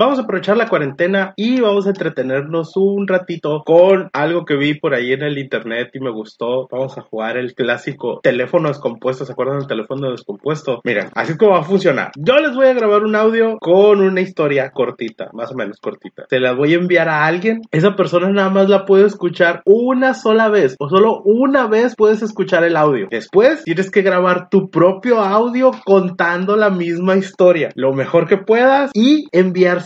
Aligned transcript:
Vamos 0.00 0.18
a 0.18 0.22
aprovechar 0.22 0.56
la 0.56 0.66
cuarentena 0.66 1.34
y 1.36 1.60
vamos 1.60 1.86
a 1.86 1.90
entretenernos 1.90 2.74
un 2.74 3.06
ratito 3.06 3.62
con 3.66 4.08
algo 4.14 4.46
que 4.46 4.56
vi 4.56 4.72
por 4.72 4.94
ahí 4.94 5.12
en 5.12 5.20
el 5.20 5.36
internet 5.36 5.90
y 5.92 6.00
me 6.00 6.10
gustó. 6.10 6.66
Vamos 6.72 6.96
a 6.96 7.02
jugar 7.02 7.36
el 7.36 7.54
clásico 7.54 8.18
teléfono 8.22 8.68
descompuesto. 8.68 9.26
¿Se 9.26 9.32
acuerdan 9.32 9.58
del 9.58 9.68
teléfono 9.68 10.10
descompuesto? 10.10 10.80
Miren, 10.84 11.10
así 11.14 11.32
es 11.32 11.38
como 11.38 11.50
va 11.50 11.58
a 11.58 11.64
funcionar. 11.64 12.12
Yo 12.16 12.38
les 12.38 12.54
voy 12.54 12.68
a 12.68 12.72
grabar 12.72 13.04
un 13.04 13.14
audio 13.14 13.58
con 13.58 14.00
una 14.00 14.22
historia 14.22 14.70
cortita, 14.70 15.28
más 15.34 15.52
o 15.52 15.54
menos 15.54 15.76
cortita. 15.78 16.24
Se 16.30 16.40
la 16.40 16.54
voy 16.54 16.72
a 16.72 16.78
enviar 16.78 17.10
a 17.10 17.26
alguien. 17.26 17.60
Esa 17.70 17.94
persona 17.94 18.30
nada 18.30 18.48
más 18.48 18.70
la 18.70 18.86
puede 18.86 19.04
escuchar 19.04 19.60
una 19.66 20.14
sola 20.14 20.48
vez 20.48 20.76
o 20.78 20.88
solo 20.88 21.20
una 21.26 21.66
vez 21.66 21.94
puedes 21.94 22.22
escuchar 22.22 22.64
el 22.64 22.78
audio. 22.78 23.08
Después 23.10 23.64
tienes 23.64 23.90
que 23.90 24.00
grabar 24.00 24.48
tu 24.48 24.70
propio 24.70 25.20
audio 25.20 25.72
contando 25.84 26.56
la 26.56 26.70
misma 26.70 27.16
historia 27.16 27.68
lo 27.74 27.92
mejor 27.92 28.26
que 28.26 28.38
puedas 28.38 28.92
y 28.94 29.26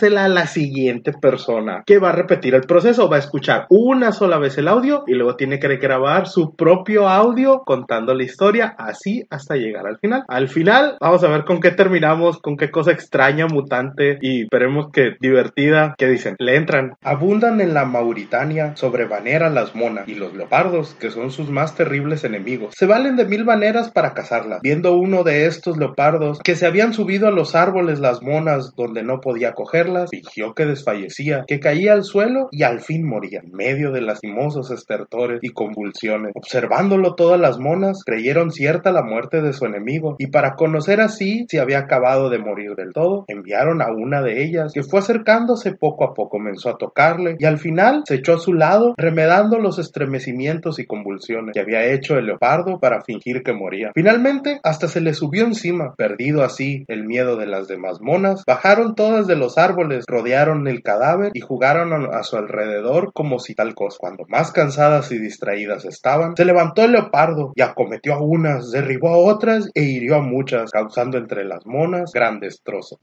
enviársela 0.05 0.25
a 0.25 0.29
la 0.29 0.47
siguiente 0.47 1.13
persona 1.13 1.83
que 1.87 1.99
va 1.99 2.11
a 2.11 2.13
repetir 2.13 2.55
el 2.55 2.63
proceso. 2.63 3.09
Va 3.09 3.17
a 3.17 3.21
escuchar 3.21 3.67
una 3.71 4.13
sola 4.13 4.39
vez 4.39 4.59
el 4.59 4.69
audio 4.69 5.05
y 5.07 5.15
luego 5.15 5.37
tiene 5.37 5.59
que 5.59 5.77
grabar 5.77 6.29
su 6.29 6.55
propio 6.55 7.09
audio 7.09 7.63
contando 7.65 8.15
la 8.15 8.23
historia 8.23 8.75
así 8.79 9.27
hasta 9.31 9.57
llegar 9.57 9.87
al 9.87 9.99
final. 9.99 10.25
Al 10.29 10.49
final 10.49 10.97
vamos 11.01 11.25
a 11.25 11.29
ver 11.29 11.45
con 11.45 11.61
qué 11.61 11.71
terminamos, 11.71 12.39
con 12.39 12.57
qué 12.57 12.71
cosa 12.71 12.93
extraña, 12.93 13.47
mutante 13.47 14.19
y 14.21 14.43
esperemos 14.43 14.91
que 14.93 15.17
divertida. 15.21 15.95
¿Qué 15.97 16.09
dicen? 16.09 16.37
Le 16.39 16.57
entran. 16.57 16.97
Abundan 17.03 17.61
en 17.61 17.75
la 17.75 17.85
Mauritania 17.85 18.77
sobremanera 18.77 19.51
las 19.51 19.75
monas 19.75 20.09
y 20.09 20.15
los 20.15 20.35
leopardos, 20.35 20.95
que 20.95 21.11
son 21.11 21.31
sus 21.31 21.51
más 21.51 21.75
terribles 21.75 22.25
enemigos. 22.25 22.75
Se 22.77 22.87
valen 22.87 23.17
de 23.17 23.25
mil 23.25 23.45
maneras 23.45 23.91
para 23.91 24.15
cazarlas. 24.15 24.61
Viendo 24.63 24.97
uno 24.97 25.25
de 25.25 25.47
estos 25.47 25.77
leopardos 25.77 26.39
que 26.41 26.57
se 26.57 26.67
habían 26.67 26.93
subido 26.93 27.29
a 27.29 27.31
los 27.31 27.55
árboles 27.55 28.01
las 28.01 28.23
monas 28.23 28.75
donde 28.77 29.03
no 29.03 29.21
podía 29.21 29.53
cogerlas, 29.53 29.94
fingió 30.11 30.55
que 30.55 30.67
desfallecía, 30.67 31.45
que 31.47 31.61
caía 31.61 31.93
al 31.93 32.05
suelo 32.05 32.49
y 32.51 32.63
al 32.63 32.81
fin 32.81 33.07
moría 33.07 33.41
en 33.43 33.53
medio 33.53 33.93
de 33.93 34.01
lastimosos 34.01 34.71
estertores 34.71 35.41
y 35.43 35.51
convulsiones. 35.51 36.33
Observándolo 36.35 37.15
todas 37.15 37.41
las 37.41 37.59
monas 37.59 38.03
creyeron 38.05 38.51
cierta 38.51 38.93
la 38.93 39.03
muerte 39.03 39.41
de 39.43 39.53
su 39.53 39.65
enemigo 39.67 40.17
y 40.19 40.29
para 40.29 40.55
conocer 40.55 41.01
así 41.01 41.47
si 41.49 41.59
había 41.59 41.79
acabado 41.79 42.31
de 42.31 42.39
morir 42.39 42.75
del 42.77 42.93
todo, 42.93 43.25
enviaron 43.29 43.83
a 43.83 43.93
una 43.93 44.23
de 44.23 44.43
ellas 44.43 44.73
que 44.73 44.83
fue 44.83 45.01
acercándose 45.01 45.73
poco 45.73 46.05
a 46.05 46.15
poco, 46.15 46.35
comenzó 46.35 46.71
a 46.71 46.79
tocarle 46.79 47.37
y 47.39 47.45
al 47.45 47.59
final 47.59 48.03
se 48.07 48.17
echó 48.17 48.35
a 48.35 48.39
su 48.39 48.53
lado 48.53 48.95
remedando 48.97 49.59
los 49.59 49.79
estremecimientos 49.79 50.79
y 50.79 50.87
convulsiones 50.87 51.55
que 51.55 51.61
había 51.61 51.87
hecho 51.87 52.17
el 52.17 52.27
leopardo 52.27 52.81
para 52.81 53.03
fingir 53.03 53.43
que 53.43 53.53
moría. 53.53 53.93
Finalmente 53.95 54.61
hasta 54.63 54.89
se 54.89 55.01
le 55.01 55.15
subió 55.15 55.45
encima, 55.45 55.95
perdido 55.95 56.43
así 56.43 56.85
el 56.89 57.05
miedo 57.05 57.37
de 57.37 57.47
las 57.47 57.69
demás 57.69 58.01
monas, 58.01 58.43
bajaron 58.47 58.95
todas 58.95 59.27
de 59.27 59.37
los 59.37 59.59
árboles, 59.59 59.74
rodearon 60.07 60.67
el 60.69 60.83
cadáver 60.83 61.33
y 61.35 61.41
jugaron 61.41 61.93
a 62.15 62.23
su 62.23 62.37
alrededor 62.37 63.13
como 63.13 63.39
si 63.39 63.55
tal 63.55 63.75
cosa. 63.75 63.99
Cuando 64.01 64.25
más 64.29 64.53
cansadas 64.53 65.13
y 65.13 65.19
distraídas 65.19 65.85
estaban, 65.85 66.37
se 66.37 66.45
levantó 66.45 66.85
el 66.85 66.93
leopardo 66.93 67.53
y 67.55 67.63
acometió 67.63 68.15
a 68.15 68.23
unas, 68.23 68.71
derribó 68.71 69.09
a 69.09 69.19
otras 69.19 69.71
e 69.75 69.83
hirió 69.83 70.17
a 70.17 70.23
muchas, 70.23 70.71
causando 70.71 71.19
entre 71.19 71.45
las 71.45 71.67
monas 71.67 72.13
gran 72.13 72.41
destrozo. 72.41 72.99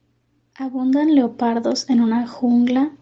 Abundan 0.56 1.14
leopardos 1.14 1.88
en 1.88 2.00
una 2.00 2.26
jungla 2.26 2.92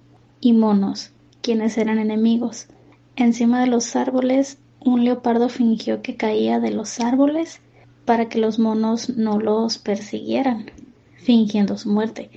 y 0.41 0.53
monos, 0.53 1.12
quienes 1.43 1.79
eran 1.79 1.99
enemigos. 1.99 2.69
Encima 3.17 3.61
de 3.61 3.67
los 3.67 3.97
árboles, 3.97 4.59
un 4.81 5.05
leopardo 5.05 5.49
fingió 5.49 6.01
que 6.01 6.17
caía 6.17 6.61
de 6.61 6.71
los 6.71 7.01
árboles 7.01 7.61
para 8.05 8.29
que 8.29 8.39
los 8.39 8.59
monos 8.59 9.11
no 9.11 9.39
los 9.39 9.79
persiguieran, 9.79 10.71
fingiendo 11.17 11.77
su 11.77 11.91
muerte. 11.91 12.31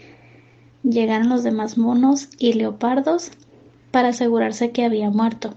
Llegaron 0.84 1.30
los 1.30 1.44
demás 1.44 1.78
monos 1.78 2.30
y 2.38 2.54
leopardos 2.54 3.32
para 3.92 4.10
asegurarse 4.10 4.72
que 4.72 4.86
había 4.86 5.10
muerto. 5.10 5.56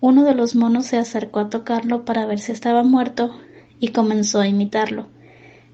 Uno 0.00 0.24
de 0.24 0.34
los 0.34 0.54
monos 0.54 0.86
se 0.86 0.96
acercó 0.96 1.40
a 1.40 1.50
tocarlo 1.50 2.04
para 2.04 2.24
ver 2.24 2.38
si 2.38 2.52
estaba 2.52 2.82
muerto 2.82 3.30
y 3.78 3.88
comenzó 3.88 4.40
a 4.40 4.48
imitarlo. 4.48 5.08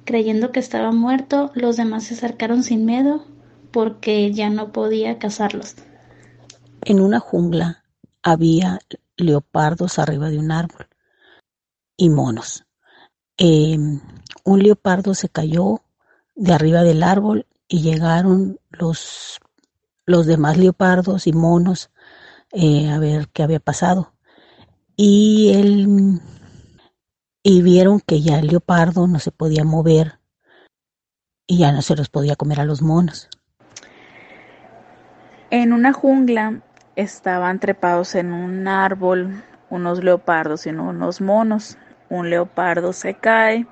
Creyendo 0.04 0.50
que 0.50 0.60
estaba 0.60 0.92
muerto, 0.92 1.50
los 1.54 1.76
demás 1.76 2.04
se 2.04 2.14
acercaron 2.14 2.62
sin 2.62 2.84
miedo 2.84 3.24
porque 3.70 4.32
ya 4.32 4.50
no 4.50 4.72
podía 4.72 5.18
cazarlos. 5.18 5.76
En 6.82 7.00
una 7.00 7.20
jungla 7.20 7.84
había 8.22 8.78
leopardos 9.16 9.98
arriba 9.98 10.30
de 10.30 10.38
un 10.38 10.50
árbol 10.52 10.88
y 11.96 12.10
monos. 12.10 12.66
Em, 13.36 14.00
un 14.44 14.62
leopardo 14.62 15.14
se 15.14 15.28
cayó 15.28 15.80
de 16.34 16.52
arriba 16.52 16.82
del 16.82 17.02
árbol 17.02 17.46
y 17.68 17.82
llegaron 17.82 18.58
los, 18.78 19.40
los 20.06 20.26
demás 20.26 20.56
leopardos 20.56 21.26
y 21.26 21.32
monos 21.32 21.90
eh, 22.52 22.90
a 22.90 22.98
ver 22.98 23.28
qué 23.28 23.42
había 23.42 23.60
pasado. 23.60 24.12
Y 24.96 25.52
él 25.54 26.20
y 27.42 27.62
vieron 27.62 28.00
que 28.00 28.22
ya 28.22 28.38
el 28.38 28.46
leopardo 28.46 29.06
no 29.06 29.18
se 29.18 29.30
podía 29.30 29.64
mover 29.64 30.18
y 31.46 31.58
ya 31.58 31.72
no 31.72 31.82
se 31.82 31.96
los 31.96 32.08
podía 32.08 32.36
comer 32.36 32.60
a 32.60 32.64
los 32.64 32.80
monos. 32.80 33.28
En 35.50 35.72
una 35.72 35.92
jungla 35.92 36.62
estaban 36.96 37.60
trepados 37.60 38.14
en 38.14 38.32
un 38.32 38.66
árbol 38.66 39.42
unos 39.74 40.02
leopardos 40.04 40.66
y 40.66 40.70
unos 40.70 41.20
monos. 41.20 41.76
Un 42.08 42.30
leopardo 42.30 42.92
se 42.92 43.14
cae 43.14 43.66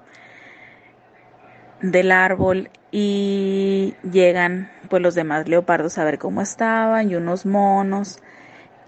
del 1.80 2.12
árbol 2.12 2.70
y 2.90 3.94
llegan 4.10 4.70
pues 4.92 5.00
los 5.00 5.14
demás 5.14 5.48
leopardos 5.48 5.96
a 5.96 6.04
ver 6.04 6.18
cómo 6.18 6.42
estaban 6.42 7.10
y 7.10 7.14
unos 7.14 7.46
monos 7.46 8.18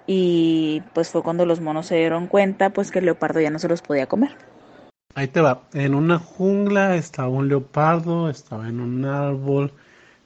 y 0.06 0.82
pues 0.92 1.08
fue 1.08 1.22
cuando 1.22 1.46
los 1.46 1.62
monos 1.62 1.86
se 1.86 1.94
dieron 1.94 2.26
cuenta 2.26 2.68
pues 2.68 2.90
que 2.90 2.98
el 2.98 3.06
leopardo 3.06 3.40
ya 3.40 3.48
no 3.48 3.58
se 3.58 3.68
los 3.68 3.80
podía 3.80 4.06
comer. 4.06 4.36
Ahí 5.14 5.28
te 5.28 5.40
va, 5.40 5.62
en 5.72 5.94
una 5.94 6.18
jungla 6.18 6.96
estaba 6.96 7.28
un 7.28 7.48
leopardo, 7.48 8.28
estaba 8.28 8.68
en 8.68 8.80
un 8.80 9.06
árbol, 9.06 9.72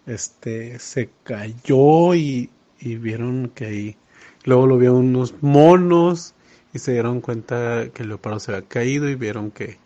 este 0.05 0.81
se 0.81 1.11
cayó 1.23 2.13
y, 2.17 2.51
y 2.81 2.97
vieron 2.97 3.53
que 3.55 3.67
ahí 3.67 3.97
luego 4.43 4.67
lo 4.67 4.79
vieron 4.79 4.97
unos 4.97 5.41
monos 5.45 6.35
y 6.75 6.81
se 6.81 6.91
dieron 6.91 7.21
cuenta 7.21 7.85
que 7.95 8.03
el 8.03 8.09
leopardo 8.09 8.41
se 8.41 8.51
había 8.51 8.67
caído 8.67 9.09
y 9.09 9.15
vieron 9.15 9.53
que 9.53 9.79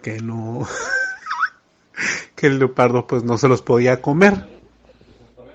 que 0.00 0.22
no 0.22 0.66
que 2.36 2.46
el 2.46 2.58
leopardo 2.58 3.06
pues 3.06 3.22
no 3.22 3.36
se 3.36 3.48
los 3.48 3.60
podía 3.60 4.00
comer. 4.00 4.57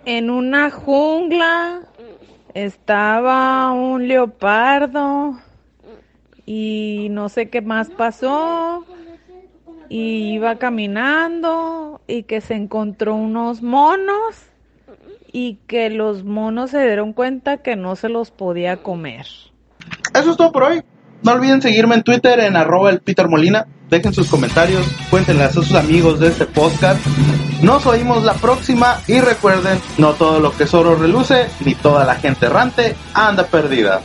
En 0.06 0.30
una 0.30 0.70
jungla 0.70 1.82
estaba 2.54 3.72
un 3.72 4.08
leopardo 4.08 5.40
y 6.46 7.08
no 7.12 7.30
sé 7.30 7.50
qué 7.50 7.62
más 7.62 7.90
pasó 7.90 8.86
y 9.90 10.34
iba 10.34 10.58
caminando 10.58 12.02
y 12.08 12.24
que 12.24 12.42
se 12.42 12.56
encontró 12.56 13.16
unos 13.16 13.62
monos 13.62 14.36
y 15.32 15.60
que 15.68 15.90
los 15.90 16.24
monos 16.24 16.72
se 16.72 16.86
dieron 16.86 17.14
cuenta 17.14 17.58
que 17.58 17.76
no 17.76 17.96
se 17.96 18.10
los 18.10 18.30
podía 18.30 18.78
comer. 18.78 19.26
Eso 20.14 20.32
es 20.32 20.38
todo 20.38 20.52
por 20.52 20.64
hoy. 20.64 20.84
No 21.24 21.32
olviden 21.32 21.62
seguirme 21.62 21.96
en 21.96 22.04
Twitter 22.04 22.40
en 22.42 22.56
arroba 22.56 22.90
el 22.90 23.00
Peter. 23.00 23.28
Dejen 23.90 24.14
sus 24.14 24.30
comentarios, 24.30 24.86
cuéntenle 25.10 25.44
a 25.44 25.50
sus 25.50 25.74
amigos 25.74 26.20
de 26.20 26.28
este 26.28 26.46
podcast. 26.46 27.00
Nos 27.64 27.86
oímos 27.86 28.24
la 28.24 28.34
próxima 28.34 29.00
y 29.08 29.22
recuerden, 29.22 29.80
no 29.98 30.16
todo 30.16 30.42
lo 30.42 30.52
que 30.52 30.66
es 30.66 30.74
oro 30.74 30.96
reluce, 30.96 31.50
ni 31.62 31.76
toda 31.76 32.04
la 32.04 32.16
gente 32.16 32.48
errante 32.48 32.94
anda 33.14 33.46
perdida. 33.46 34.02